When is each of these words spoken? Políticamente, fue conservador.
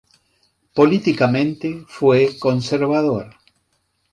Políticamente, 0.73 1.85
fue 1.87 2.35
conservador. 2.39 3.35